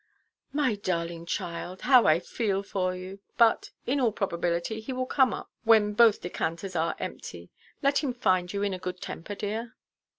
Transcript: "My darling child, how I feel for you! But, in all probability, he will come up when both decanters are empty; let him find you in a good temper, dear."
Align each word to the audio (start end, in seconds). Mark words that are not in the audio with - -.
"My 0.51 0.73
darling 0.73 1.27
child, 1.27 1.81
how 1.81 2.07
I 2.07 2.17
feel 2.19 2.63
for 2.63 2.95
you! 2.95 3.19
But, 3.37 3.69
in 3.85 3.99
all 4.01 4.11
probability, 4.11 4.79
he 4.79 4.91
will 4.91 5.05
come 5.05 5.31
up 5.31 5.51
when 5.63 5.93
both 5.93 6.21
decanters 6.21 6.75
are 6.75 6.95
empty; 6.97 7.51
let 7.83 7.99
him 7.99 8.11
find 8.15 8.51
you 8.51 8.63
in 8.63 8.73
a 8.73 8.79
good 8.79 8.99
temper, 8.99 9.35
dear." 9.35 9.75